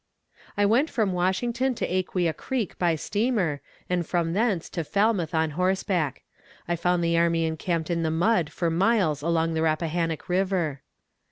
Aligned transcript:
I 0.57 0.65
went 0.65 0.89
from 0.89 1.13
Washington 1.13 1.75
to 1.75 1.85
Aquia 1.85 2.33
Creek 2.33 2.75
by 2.79 2.95
steamer, 2.95 3.61
and 3.87 4.03
from 4.03 4.33
thence 4.33 4.67
to 4.71 4.83
Falmouth 4.83 5.35
on 5.35 5.51
horseback. 5.51 6.23
I 6.67 6.75
found 6.75 7.03
the 7.03 7.19
army 7.19 7.45
encamped 7.45 7.91
in 7.91 8.01
the 8.01 8.09
mud 8.09 8.51
for 8.51 8.71
miles 8.71 9.21
along 9.21 9.53
the 9.53 9.61
Rappahannock 9.61 10.27
river. 10.27 10.81